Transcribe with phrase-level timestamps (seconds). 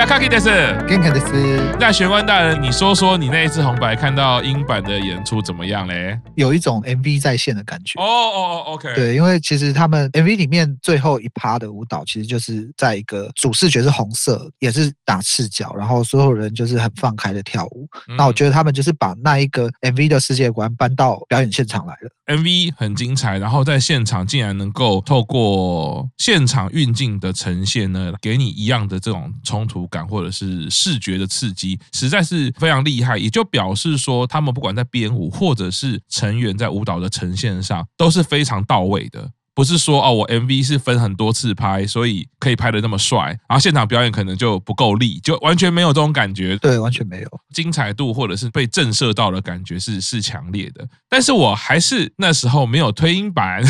[0.00, 0.48] 卡达拉，我金萨卡，卡基德斯，
[0.88, 1.76] 健康的斯。
[1.78, 6.18] 那玄关大人，你说说你那一次红白看到英版的演出怎么样嘞？
[6.36, 8.00] 有一种 MV 在线的感觉。
[8.00, 8.94] 哦哦哦，OK。
[8.94, 17.86] 对，因为其实他们 MV 里面最后一趴的舞蹈，其实就是在一个主视觉是红色，也是打赤脚，然后所有人就是很放开的跳舞。
[18.16, 22.10] 那我觉得他们就是把那一个 MV 的世界观搬到表演现场来了。
[22.30, 33.18] MV 很精彩，然后在现场竟然能够透过现场运镜的呈现呢，给你一样的这种冲突感或者是视觉的刺激，实在是非常厉害。
[33.18, 39.30] 也就表示说，他们不管在编舞或者是成员在舞蹈的呈现上，都是非常到位的。
[39.60, 46.56] 不是说哦，我 MV 是分很多次拍，所以可以拍的那么帅，然后现场表演可能就不够力，就完全没有这种感觉。
[46.56, 50.82] 对，完全没有精彩度或者是被震慑到的感觉是是强烈的。
[51.10, 53.62] 但是我还是那时候没有推音版，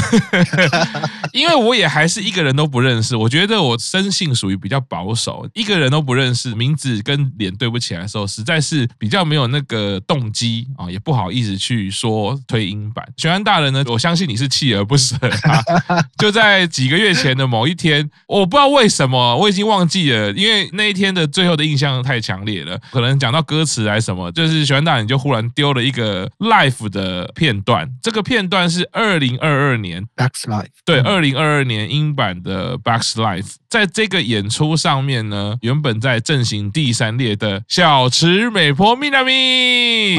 [1.34, 3.16] 因为我也还是一个人都不认识。
[3.16, 13.04] 我觉得我生性属于比较保守，一个人都不认识，名字跟脸对不起来的时候，实在是比较没有那个动机啊，也不好意思去说推音版。
[13.16, 15.79] 玄安大人呢，我相信你是锲而不舍啊。
[16.18, 22.78] 就在几个月前的某一天，我不知道为什么，我已经忘记了，因为那一天的最后的印象太强烈了。
[22.90, 27.88] 可能讲到歌词还是什么，就是玄大人就忽然丢了一个 Life 的片段。
[28.02, 33.54] 这个片段是二零二二年 Backs Life 对，二零二二年英版的 Backs Life，。
[33.68, 40.16] 在这个演出上面呢，原本在阵型第三列的小池美波 Minami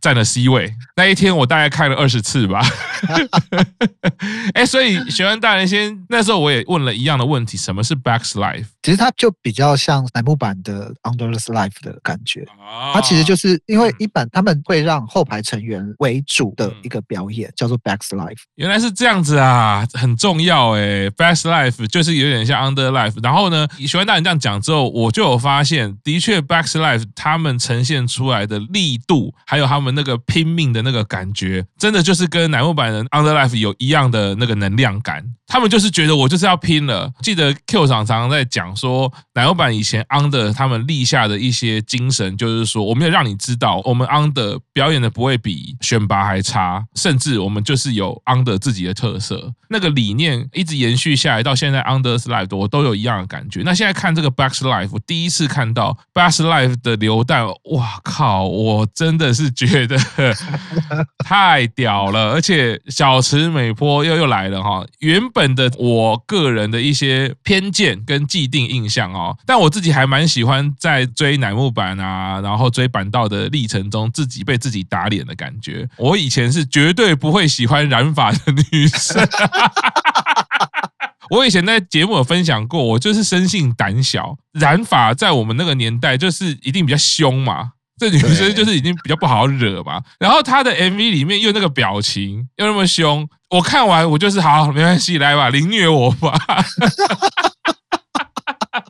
[0.00, 0.74] 占了 C 位。
[0.96, 2.60] 那一天我大概看了二十次吧。
[4.56, 8.64] 哎，所以玄安大人先那时候我也问了一样的问题：什么是 Backs Life？
[8.82, 12.46] 其实它就比较像乃木坂的 Under the Life 的感觉。
[12.94, 18.38] 它其实就是因为一般他们会让后排成员为主的一个表演，叫做 Backs Life。
[18.54, 21.10] 原来是这样子啊，很重要哎。
[21.10, 23.22] Backs Life 就是有点像 Under Life。
[23.22, 35.24] 然后呢，玄安大人这样讲之后，我就有发现，的确 Backs Life 他们呈现出来的力度，还有他们那个拼命的那个感觉，真的就是跟乃木坂的 Under Life 有一样的那个能量感。
[35.48, 37.08] 他们就是觉得我就是要拼了。
[37.20, 49.54] 记得 Q 厂常常在讲说，奶油版以前 Under 他们立下的一些精神，就是说我们要让你知道，我们 Under 表演的不会比选拔还差，甚至我们就是有 Under 自己的特色。
[49.68, 53.62] 那个理念一直延续下来，到现在 Under's Life 我都有一样的感觉。
[53.64, 58.44] 那现在看这个 b a c k s Life，我第一次看到 b a c k s Life 的流弹，哇靠！
[58.44, 59.96] 我真的是觉得
[61.24, 65.26] 太屌了，而且小池美波又又来来了哈，原。
[65.36, 75.86] 本的我个人的一些偏见跟既定印象哦，但我自己还蛮喜欢在追乃木坂啊，然后追坂道的历程中，自己被自己打脸的感觉。
[75.98, 78.38] 我以前是绝对不会喜欢染发的
[78.72, 79.28] 女生，
[81.28, 87.72] 我以前在节目有分享过，我就是生性胆小，染发在我们那个年代就是一定比较凶嘛。
[87.98, 96.38] 这女生就是已经比较不好惹嘛，然后她的 MV 里面又那个表情又那么凶，我看完我就是好，没关系，来吧，凌虐我吧。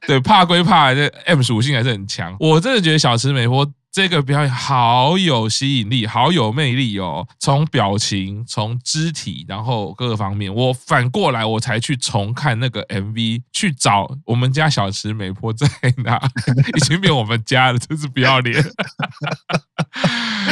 [0.06, 2.36] 对，怕归怕，这 M 属性还是很强。
[2.40, 3.66] 我真的觉得小池美波。
[3.96, 7.26] 这个表演好有吸引力，好有魅力哦！
[7.38, 15.66] 从表情，从肢体，然后各个方面，我反过来我才去重看那个 MV，去找我们家小池美波在
[16.04, 16.20] 哪，
[16.76, 18.62] 已经变我们家了，真是不要脸。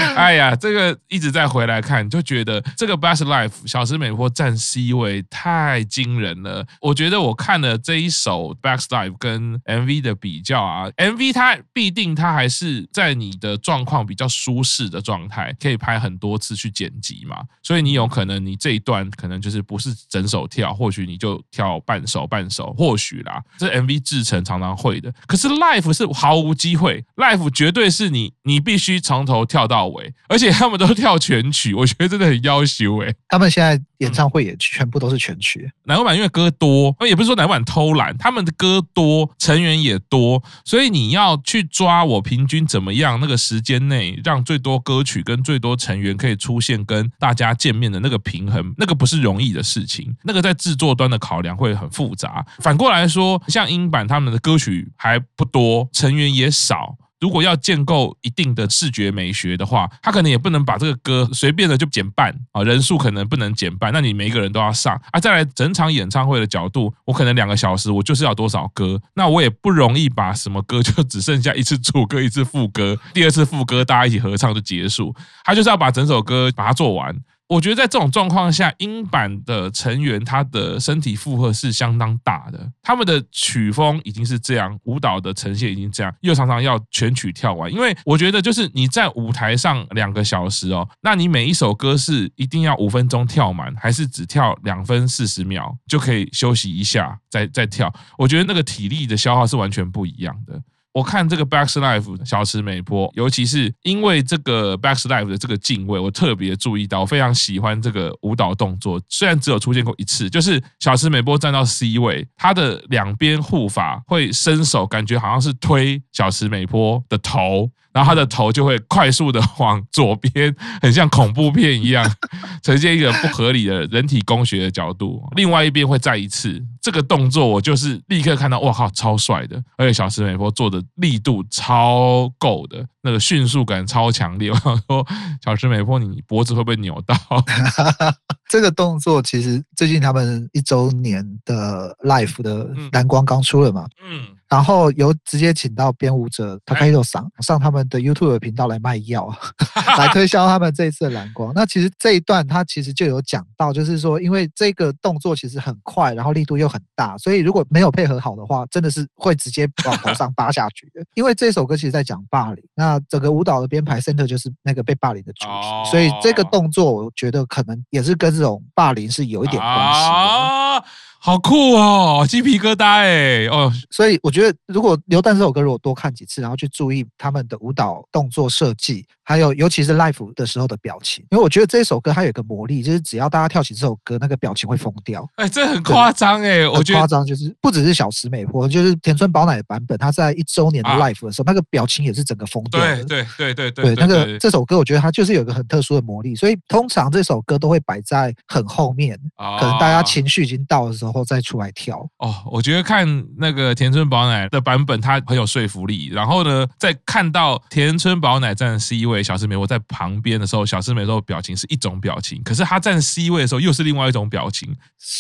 [0.16, 6.66] 哎呀，这个一直在回来看，就觉得这个 Best Life 小池美波占 C 位太惊人了。
[6.80, 13.34] 我觉得我看了这一首 Best Life 跟 MV 的比较啊，MV 它必定它还是在你。
[13.40, 25.12] 的状况比较舒适的状态，可以拍很多次去剪辑嘛，所以你有可能你这一段可能就是不是整首跳，或许你就跳半首半首，或许啦，这 MV 制程常常会的。
[25.26, 29.93] 可是 Life 是毫无机会，Life 绝对是你你必须从头跳到尾，
[30.28, 33.14] 而且他们都跳全曲，我觉得真的很夭寿哎。
[33.28, 43.18] 他们现在演唱会也全部都是全曲，乃木坂因为歌多，也不是说乃木坂偷懒，他们的歌多，成员也多，所以你要去抓我平均怎么样。
[43.20, 50.14] 那个时间内，让最多歌曲跟最多成员可以出现，跟大家见面的那个平衡，那个不是容易的事情。
[50.22, 52.44] 那个在制作端的考量会很复杂。
[52.58, 56.96] 反过来说，像英版他们的歌曲还不多，成员也少。
[57.24, 65.18] 如果要建构一定的视觉美学的话，他可能也不能把这个歌随便的就减半啊，人数可能不能减半，那你每一个人都要上啊。
[65.18, 77.16] 再来整场演唱会的角度，我可能两个小时，我就是要多少歌，那我也不容易把什么歌就只剩下一次主歌一次副歌，第二次副歌大家一起合唱就结束，他就是要把整首歌把它做完。
[77.46, 87.70] 我觉得在这种状况下，英版的成员他的身体负荷是相当大的，他们的曲风已经是这样，舞蹈的呈现已经这样，又常常要全曲跳完。
[87.70, 97.92] 因为我觉得就是你在舞台上两个小时哦，那你每一首歌是一定要五分钟跳满，还是只跳两分四十秒就可以休息一下再再跳？
[98.16, 100.60] 我觉得那个体力的消耗是完全不一样的。
[100.94, 109.02] 我看这个 Back's Life 小池美波，尤其是因为这个 Back's Life 的这个镜位，我特别注意到，我非常喜欢这个舞蹈动作。
[109.08, 117.68] 虽然只有出现过一次，就是小池美波站到 C 位，他的两边护法会伸手，感觉好像是推小池美波的头。
[117.94, 122.04] 然后他的头就会快速的往左边，很像恐怖片一样，
[122.60, 125.22] 呈现一个不合理的人体工学的角度。
[125.36, 129.62] 另外一边会再一次这个动作，我就是立刻看到，哇靠，超帅的！
[129.76, 134.50] 而且小池美波做的力度超够的，那个迅速感超强烈。
[134.50, 135.06] 我想说，
[135.44, 137.16] 小池美波，你脖子会不会扭到？
[138.50, 143.86] 这个动作其实最近他们一周年的 Life 的蓝光刚出了嘛？
[144.04, 144.26] 嗯。
[144.54, 149.28] 然后由直接请到编舞者 Takahiro 桑上他们的 YouTube 频道来卖药，
[149.98, 151.50] 来推销他们这一次的蓝光。
[151.56, 161.04] 那其实这一段他其实就有讲到，就是说因为这个动作其实很快，然后力度又很大，所以如果没有配合好的话，真的是会直接往头上扒下去的。
[161.14, 170.84] 因为这首歌其实在讲霸凌，那整个舞蹈的编排 center 就是那个被霸凌的主体，所以这个动作我觉得可能也是跟这种霸凌是有一点关系的。
[171.26, 185.26] 好酷哦，鸡皮疙瘩哎哦，所以我觉得如果刘诞这首歌如果多看几次，然后去注意他们的舞蹈动作设计，还有尤其是 live 的时候的表情，因为我觉得这首歌它有一个魔力，就是只要大家跳起这首歌，那个表情会疯掉。
[185.36, 192.78] 哎，这很夸张哎，我觉得夸张就是不只是小池美波，就是田村宝乃的版本，他在一周年的 live 的时候，那个表情也是整个疯掉。
[192.78, 199.18] 对对对对对，那个这首歌我觉得它就是有一个很特殊的魔力，所以通常这首歌都会摆在很后面，
[199.58, 201.13] 可能大家情绪已经到的时候。
[201.14, 203.06] 然后再出来跳哦，我觉得看
[203.38, 206.08] 那个田村宝乃的版本，他很有说服力。
[206.08, 214.74] 然后呢，在看到田村宝乃站 C 位，小师妹我在旁边的时候，小池美时候表情是一种表情，可是他站 C 位的时候又是另外一种表情。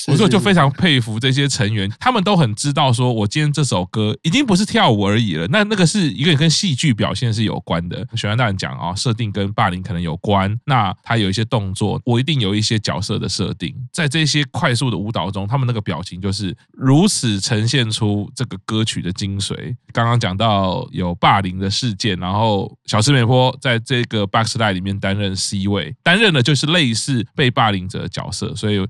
[0.08, 8.04] 我说就非常佩服这些成员，他们都很知道说，我今天这首歌已经不是跳舞而已了，那那个是一个跟戏剧表现是有关的。
[8.16, 15.83] 喜欢大人讲啊，设定跟霸凌可能有关，那他有一些动作，我一定有一些角色的设定，在这些快速的舞蹈中，他们那个。
[15.84, 19.76] 表情就是如此呈现出这个歌曲的精髓。
[19.92, 28.52] 刚刚讲到有霸凌的事件，然后小池美坡在这个 Back's Life 里面担任 C 位，担任的就是类似被霸凌者的角色。
[28.56, 28.84] 所以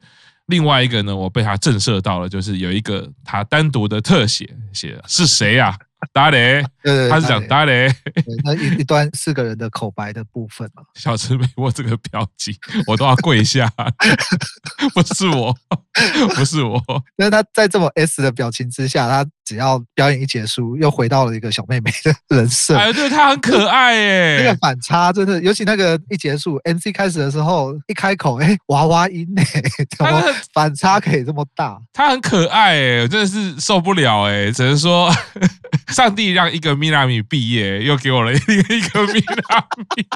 [0.47, 5.77] 另外一个呢，我被他震慑到了，就是有一个他单独的特写，写是谁呀？
[6.13, 7.91] 达雷，对对，他是讲大嘞，
[8.45, 10.83] 那一一段四个人的口白的部分嘛。
[10.95, 12.55] 小池美我这个表情，
[12.87, 13.73] 我都要跪下，
[14.95, 15.57] 不是我，
[16.35, 16.77] 不是我，
[17.17, 19.27] 因为他在这么 S 的表情之下，他。
[19.47, 22.79] 只要表演一结束，又回到了一个小妹妹的人设。
[22.79, 29.45] 哎，对，他很可爱哎，那个反差真的，尤其那个一结束，MC 开始的时候一开口，哎，娃娃音哎，
[29.99, 30.23] 怎么
[30.55, 31.79] 反差可以这么大？
[31.93, 35.13] 他很可爱哎，我真的是受不了哎，只能说
[35.93, 39.65] 上帝让一个米娜米毕业，又给我了一个一个米娜
[39.97, 40.07] 米。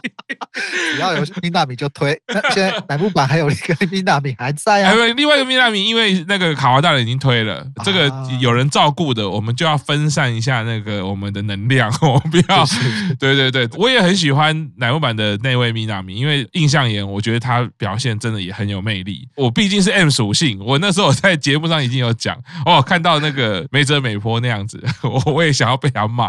[0.95, 2.19] 只要有米娜米就推。
[2.29, 4.93] 那现在乃木坂还有一个米娜米还在啊？
[4.93, 9.29] 哎，另外一个米娜米，因为那个卡哇大人已经推了，这个有人照顾的。
[9.29, 12.65] 我们就要分散一下那个我们的能量， 我们不要。
[13.19, 19.29] 对对对，我也很喜欢乃木坂的那位米娜米，因为印象研，我觉得他表现真的也很有魅力。
[19.37, 26.29] 我毕竟是 M 属性，我那时候在节目上已经有讲，哦，看到那个梅泽美波那样子，我 我也想要被他骂。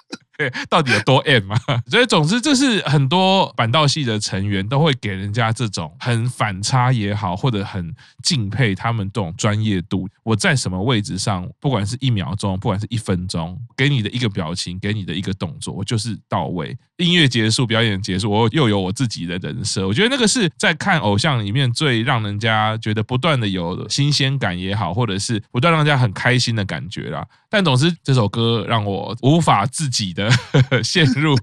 [0.69, 1.59] 到底有多 M 啊？
[1.87, 7.93] 所以总之，这是很多板道系的成员都会给人家这种很反差也好，或者很
[8.23, 10.07] 敬佩他们这种专业度。
[10.23, 16.77] 我在什么位置上，不管是一秒钟，不管是一分钟，给你的一个表情，给你的一个动作，我就是到位。
[16.97, 19.87] 音乐结束，表演结束，我又有我自己的人设。
[19.87, 27.25] 我觉得那个是在看偶像里面最让人家觉得不断的有新鲜感也好，或者是不断让人家很开心的感觉啦。
[27.49, 30.29] 但总之，这首歌让我无法自己的
[30.83, 31.35] 陷入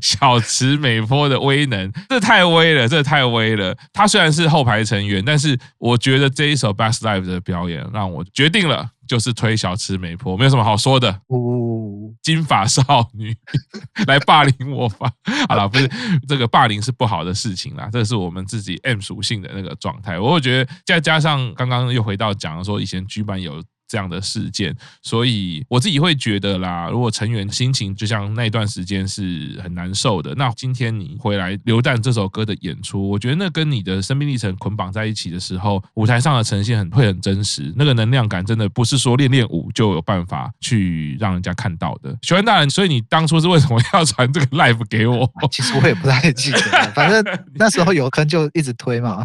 [0.00, 3.76] 小池美波的威能，这太威了，这太威了。
[3.92, 8.90] 他虽然是后排成员，但是我觉得这一首 Back's Life 的表演让我决定了。
[9.06, 11.20] 就是推小池美波，没有什么好说的。
[11.28, 13.36] 呜，金发少女
[14.08, 15.12] 来霸凌我吧。
[15.46, 15.86] 好了，不是
[16.26, 20.18] 这个霸凌是不好的事情啦，这是我们自己 M 属性的那个状态。
[20.18, 23.62] 我会觉得再加上刚刚又回到讲说，以前 G 班有。
[23.94, 42.18] 这样的事件，所以我自己会觉得啦，如果成员心情就像那段时间是很难受的，那今天你回来《流弹》这首歌的演出，我觉得那跟你的生命历程捆绑在一起的时候，舞台上的呈现很会很真实，那个能量感真的不是说练练舞就有办法去让人家看到的。
[42.22, 45.30] 学员大人，所以你当初是为什么要传这个 live 给我？
[45.52, 46.58] 其实我也不太记得，
[46.96, 47.24] 反正
[47.54, 49.24] 那时候有坑就一直推嘛，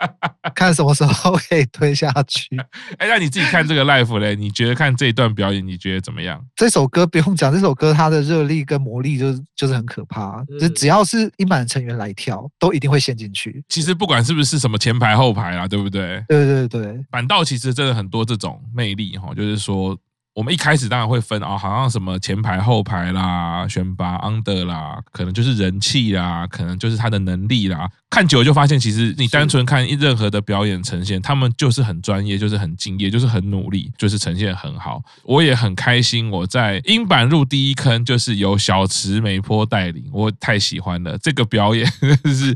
[0.56, 2.56] 看什么时候可以推下去。
[2.96, 4.36] 哎，那你自己看这个 live 嘞？
[4.36, 6.42] 你觉得看这一段表演，你觉得怎么样？
[6.54, 13.62] 这首歌不用讲，这首歌它的热力跟魔力就是就是很可怕，就只要是一满成员来跳，都一定会陷进去。
[13.68, 16.24] 其实不管是不是什么前排后排啦，对不对？
[16.28, 19.98] 对对对，板道其实真的很多这种魅力哈，就是说。
[20.36, 27.88] 我们一开始当然会分啊，好像什么前排后排啦、选拔 under 啦，可能就是人气啦，可能就是他的能力啦。
[28.08, 35.02] 看久就发现，其实你单纯看任何的表演呈现，他们就是很专业，就是很敬业，就是很努力，就是呈现很好。
[35.24, 41.84] 我也很开心，我在英版入第一坑，就是由小池美波带领，我太喜欢了这个表演，
[42.24, 42.54] 是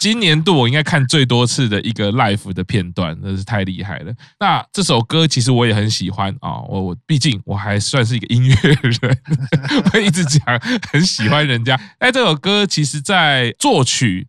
[0.00, 4.12] 今年度我应该看最多次的一个 live 的片段，真是太厉害了。
[4.40, 9.18] 那这首歌其实我也很喜欢啊，我我毕竟我还算是一个音乐人，
[9.94, 10.42] 我一直讲
[10.90, 11.80] 很喜欢人家。
[11.98, 14.26] 哎，这首歌其实在作曲。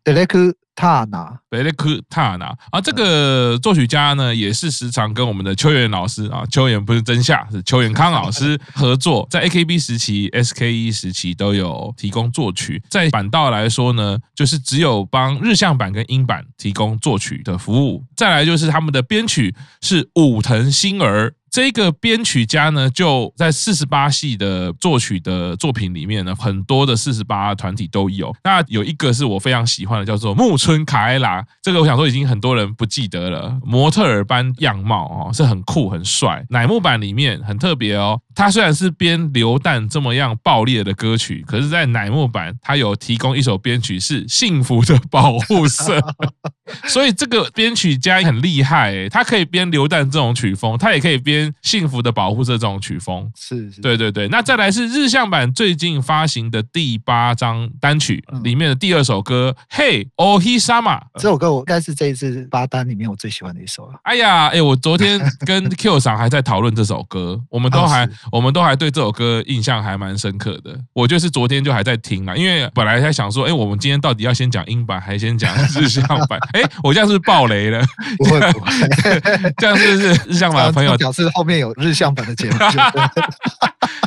[0.80, 12.82] 塔纳，贝雷克塔纳啊，这个作曲家呢，也是时常跟我们的秋元老师啊，秋元不是真夏，是秋元康老师合作， 在 AKB 时期、SKE 时期都有提供作曲。
[12.90, 18.06] 在板道来说呢，就是只有帮日向版跟英版提供作曲的服务。
[18.16, 21.34] 再来就是他们的编曲是武藤新儿。
[21.60, 28.34] 这个编曲家呢，就在四十八系的作曲的作品里面呢，很多的四十八团体都有。
[28.46, 31.46] 那有一个是我非常喜欢的，叫做木村卡埃拉。
[31.62, 36.46] 这个我想说已经很多人不记得了，模特儿般样貌哦，是很酷很帅。
[36.50, 46.00] 乃木坂里面很特别哦，他虽然是编流弹这么样爆裂的歌曲，可是，在乃木坂他有提供一首编曲是幸福的保护色。
[46.88, 53.30] 所以这个编曲家很厉害诶，他可以编流弹这种曲风，他也可以编幸福的保护色这种曲风。
[53.36, 54.28] 是，是，对对对。
[54.30, 64.00] 那再来是日向版最近发行的第八张单曲里面的第二首歌《Hey Ohisama》，这首歌我应该是这一次八单里面我最喜欢的一首了。
[64.04, 70.78] 哎呀，哎，我昨天跟 Q 桑还在讨论这首歌，我们都还我们都还对这首歌印象还蛮深刻的。
[70.94, 76.40] 我就是昨天就还在听了，因为本来在想说，哎，我们今天到底要先讲英版还是先讲 日向版？
[76.54, 77.82] 哎，我这样是不是爆雷了？
[78.18, 82.58] 不会不会， 这样是不是日向版的朋友表示后面有日向版的节目？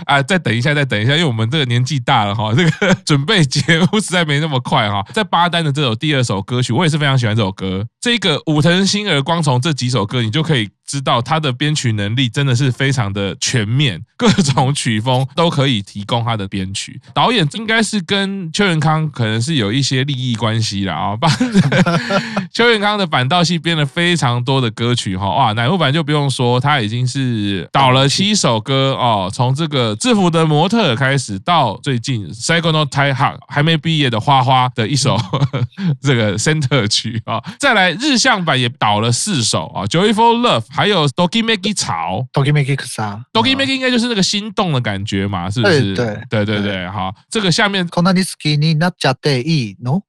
[0.07, 5.05] 啊， 再等一下，再等一下，因为我们这个年纪大了哈，这个准备节目实在没那么快哈。
[5.13, 7.87] 在巴丹的这首第二首歌曲，我也是非常喜欢这首歌。
[8.03, 10.69] 这个武藤新儿光从这几首歌，你就可以。
[10.85, 17.01] 知道他的编曲能力真的是非常的全面，各种曲风都可以提供他的编曲。
[17.15, 21.31] 导演应该是跟邱元康可能是有一些利益关系啦啊，帮
[22.53, 35.17] 秋元康的板道戏编了非常多的歌曲哈哇，乃木坂就不用说，他已经是导了七首歌哦，从这个制服的模特开始，到最近 Saigo no Taihak 还没毕业的花花的一首
[36.03, 40.65] 这个 center 曲啊，再来日向版也倒了四首啊，Joyful Love。
[40.71, 45.95] 还有 Tokimeki 潮，Tokimeki Kusa，Tokimeki 应该就是那个心动的感觉嘛，是不是？
[45.95, 47.87] 对对对对，好，这个下面，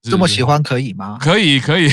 [0.04, 1.18] 这 么喜欢可以吗？
[1.20, 1.90] 可以可以，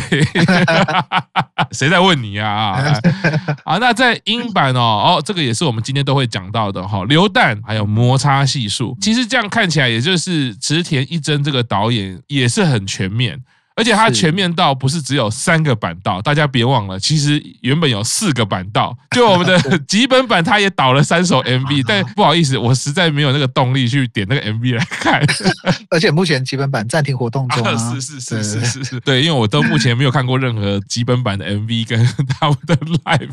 [1.73, 2.77] 谁在问你啊？
[3.65, 4.81] 啊，那在英版哦
[5.19, 13.41] 哦，这个也是我们今天都会讲到的哈，流弹还有摩擦系数，其实这样看起来，也就是池田一真这个导演也是很全面。
[13.81, 18.95] 而且它全面到不是只有三个板道，大家别忘了，其实原本有四个板道。
[19.11, 19.59] 就我们的
[19.89, 25.23] 基本版，它也导了三首 MV， 但不好意思，我实在没有那个动力去点那个 MV 来看。
[25.89, 27.75] 而且目前基本版暂停活动中啊。
[27.75, 32.07] 是是是是是是，对，因为我都目前没有看过任何基本版的 MV 跟
[32.39, 33.31] 他们的 live。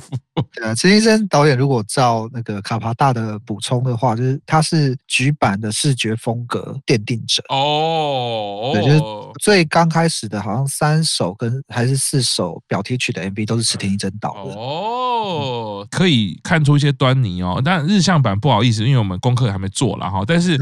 [0.53, 9.01] 对啊，池田一真导演如果照那个卡帕大的补充的话，就是他是菊版的视觉风格奠定者哦，对，就是
[9.41, 10.36] 最刚开始的。
[10.41, 17.59] 好像三首跟还是四首表题曲的 MV 都是池田一真导的哦，可以看出一些端倪哦。
[17.65, 20.23] 但日向版不好意思，因为我们功课还没做了哈。
[20.27, 20.57] 但是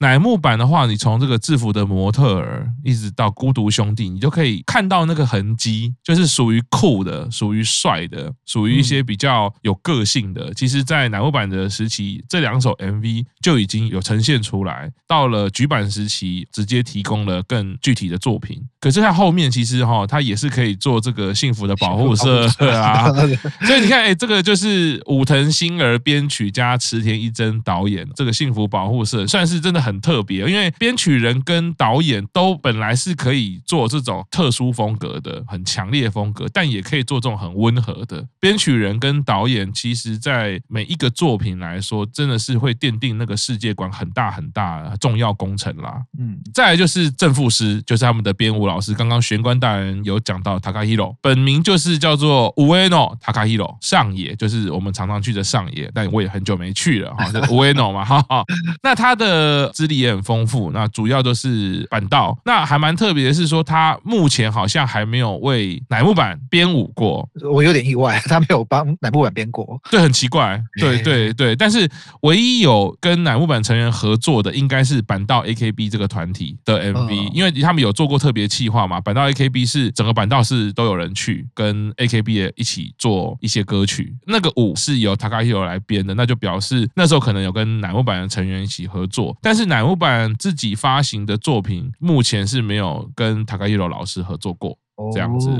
[0.00, 10.52] 乃木坂的话，你从这个制服的模特儿一直到孤独兄弟，你就可以看到那个痕迹，就是属于酷的，属于帅的，属于一些比较有个性的。
[10.54, 14.90] 其实，在乃木坂的时期，这两首 MV 就已经有呈现出来。
[15.06, 18.60] 到了菊版时期，直接提供了更具体的作品。
[18.80, 19.19] 可是他。
[19.20, 23.12] 后面其实哈，他也是可以做这个幸福的保护色啊。
[23.66, 38.26] 所以你看，哎，这个就是武藤新儿编曲加池田一真导演，这个幸福保护色算是真的很特别，因为编曲人跟导演都本来是可以做这种特殊风格的、很强烈风格，但也可以做这种很温和的。
[38.40, 46.00] 编曲人跟导演，其实在每一个作品来说，真的是会奠定那个世界观很大很大重要工程啦。
[46.18, 48.94] 嗯，再来就是正副师，就是他们的编舞老师。
[48.94, 58.24] 刚刚玄关大人有讲到 Takahiro，本名就是叫做 Ueno Takahiro 上野，就是我们常常去的上野，但我也很久没去了哈，就 Ueno 嘛哈。
[58.82, 62.38] 那他的资历也很丰富，那主要都是板道。
[62.44, 67.28] 那还蛮特别的是说，他目前好像还没有为乃木坂编舞过。
[67.52, 70.62] 我有点意外， 他没有帮乃木坂编过，对，很奇怪。
[70.78, 71.90] 对对对，但是
[72.22, 79.00] 唯一有跟乃木坂成员合作的，应该是板道 AKB 这个团体的 MV，因为他们有做过特别企划嘛。
[79.00, 94.76] 板道 AKB 是整个板道是都有人去跟 AKB 的一起做一些歌曲，那个舞是由 Takahiro 来编的，那就表示那时候可能有跟乃木坂的成员一起合作，但是乃木坂自己发行的作品目前是没有跟 Takahiro 老师合作过。
[95.12, 95.50] 这样子，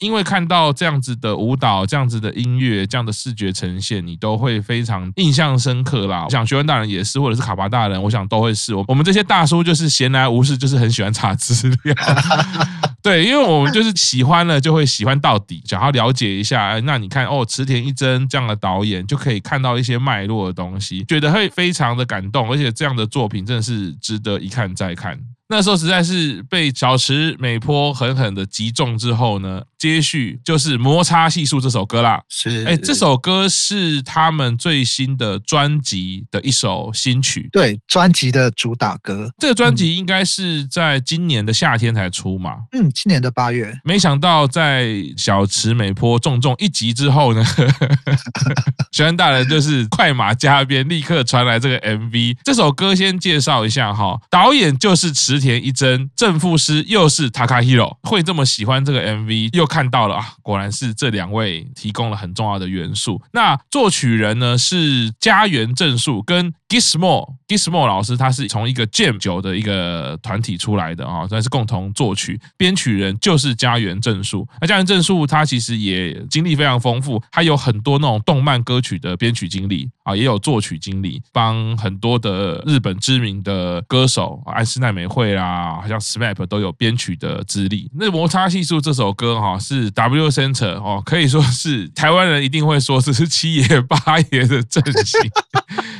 [0.00, 6.24] 因为看到这样子的舞蹈、这样子的音乐、这样的视觉呈现，你都会非常印象深刻啦。
[6.24, 8.74] 我想学问大人也是，或者是卡巴大人，我想都会是。
[8.74, 11.94] 我我们这些大叔就是闲来无事，就是很喜欢查资料。
[13.00, 16.78] 对，因为我们就是喜欢了，就会喜欢到底，想要了解一下。
[16.80, 25.18] 那你看哦，池田一真这样的导演，就可以看到一些脉络的东西，觉得会非常的感动，而且这样的作品真的是值得一看再看。
[25.50, 32.20] 那时候实在是被小池美波狠狠的击中之后呢，接续就是摩擦系数这首歌啦。
[32.28, 37.48] 是，哎，这首歌是他们最新的专辑的一首新曲。
[37.50, 39.32] 对，专辑的主打歌。
[39.38, 42.56] 这个专辑应该是在今年的夏天才出嘛？
[42.72, 43.74] 嗯，今年的八月。
[43.84, 47.42] 没想到在小池美波重重一击之后呢，
[48.92, 52.36] 学安大人就是快马加鞭，立刻传来这个 MV。
[52.44, 55.37] 这首歌先介绍一下哈，导演就是池。
[55.38, 63.20] 田一真，正副师又是 Takahiro，会这么喜欢这个 MV，又看到了啊，果然是这两位提供了很重要的元素。
[63.32, 74.46] 那作曲人呢是家园正树跟 Gizmo，Gizmo 老师他是从一个 Jam 九的一个团体出来的啊，算是共同作曲，编曲人就是家园正树。
[74.60, 85.27] 那家园正树他其实也经历非常丰富，他有很多那种动漫歌曲的编曲经历啊，也有作曲经历，帮很多的日本知名的歌手安室奈美惠。
[85.28, 87.90] 对啦，好像 SMAP 都有编曲的资历。
[87.94, 93.98] 那摩擦系数这首歌哈是 W Center 哦，可以说是台湾人一定会说这是七爷八
[94.30, 95.20] 爷的阵型。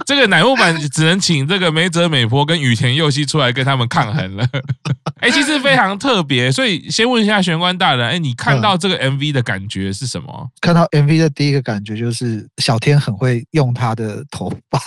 [0.09, 4.49] 这个乃木坂只能请这个梅泽美波跟羽田佑希出来跟他们抗衡了。
[5.21, 10.51] 哎，其实非常特别，所以先问一下玄关大人，哎，你看到这个 MV 的感觉是什么？
[10.62, 14.81] 看到 MV 的第一个感觉就是小天很会用他的头发，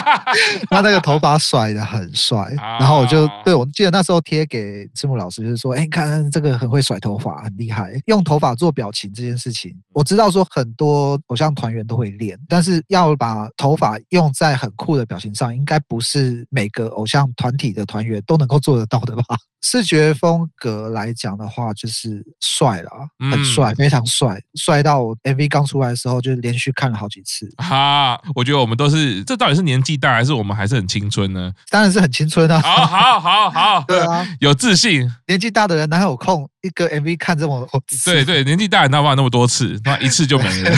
[0.70, 3.66] 他那个头发甩的很帅，然后我就对我。
[3.74, 19.24] 记得那时候贴给赤木老师，就是说，哎，看这个很会甩头发，很厉害，用头发做表情这件事情，我知道说很多偶像团员都会练，但是要把头发用在很酷的表情上，应该不是每个偶像团体的团员都能够做得到的吧？
[19.60, 22.90] 视觉风格来讲的话，就是帅了，
[23.30, 27.48] 很帅，非常帅，帅到我 MV 刚出来的时候就连续看了好几次。
[27.56, 31.52] 哈，我觉得我们都是，这到底是年纪大还是我们还是很青春呢？
[31.68, 32.60] 当然是很青春啊！
[32.60, 35.08] 好，好，好，好， 对啊，有自信。
[35.26, 38.10] 年纪大的人哪有空一个 MV 看这么多次？
[38.10, 39.78] 对对，年纪大哪有那么多次？
[39.84, 40.70] 那一次就没了。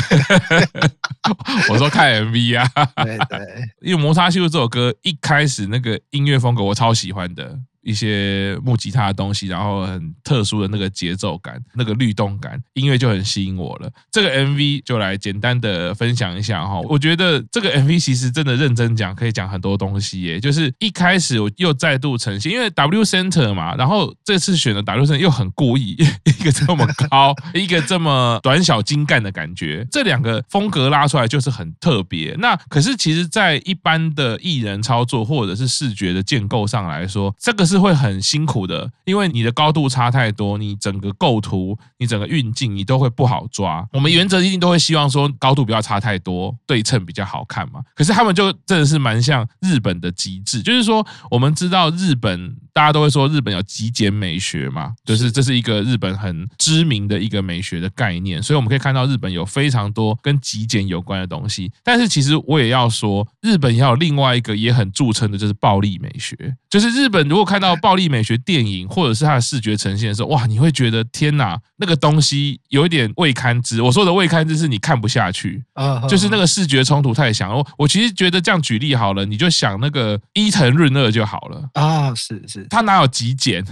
[1.71, 2.69] 我说看 MV 啊，
[3.05, 3.39] 对对，
[3.81, 7.59] 因为《摩擦系数》这首歌一开始那个音乐风格我超喜欢的。
[7.85, 13.91] 一些木吉他的东西，然后很特殊的那个节奏感、那个律动感，音乐就很吸引我了。
[14.11, 16.81] 这个 MV 就来简单的分享一下哈。
[16.89, 20.41] 我觉得这个 MV 其实真的认真讲，可以讲很多东西耶。
[20.41, 32.35] 就是一开始我又再度呈现，因为 W Center 嘛，然后这次选的 W Center 又很故意， 一个这么高， 一个这么短小精干的感觉，这两个风格拉出来就是很特别。
[32.39, 37.74] 那可是其实，在一般的艺人操作或者是视觉的建构上来说，这个是。
[37.75, 43.85] 是会很辛苦的，因为你的高度差太多，你整个构图、你整个运镜，你都会不好抓。
[43.93, 47.81] 我们原则一定都会希望说高度不要差太多，对称比较好看嘛。
[47.97, 61.71] 可是他们就真的是蛮像日本的极致，就是说我们知道日本大家都会说日本有极简美学嘛，就是这是一个日本很知名的一个美学的概念，所以我们可以看到日本有非常多跟极简有关的东西。
[61.85, 66.37] 但是其实我也要说，日本也有另外一个也很著称的，就是暴力美学。
[66.69, 73.81] 就是日本如果看到暴力美学电影或者是它的视觉呈现的时候，哇，你会觉得天哪，那个东西有一点未堪知。
[73.81, 75.63] 我说的未堪知是你看不下去，
[76.09, 77.55] 就是那个视觉冲突太强。
[77.55, 83.65] 我我其实觉得这样举例好了，你就想那个伊藤润二就好了啊，是是，他哪有极简？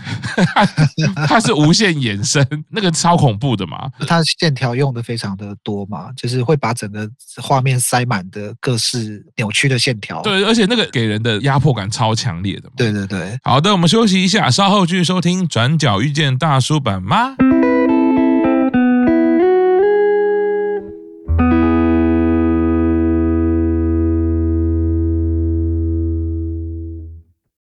[1.26, 3.90] 他是无限延伸，那个超恐怖的嘛。
[4.06, 7.08] 他线条用的非常的多嘛，就是会把整个
[7.40, 10.22] 画面塞满的各式扭曲的线条。
[10.22, 12.74] 对，而且那个给人的压迫感超强烈的嘛。
[12.76, 13.38] 对对对。
[13.42, 17.36] 好的，我们休息一下，稍后继续收听《转角遇见大叔版》吗？